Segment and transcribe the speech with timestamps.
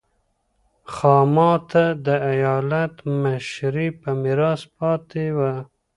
[0.93, 5.53] خاما ته د ایالت مشري په میراث پاتې وه.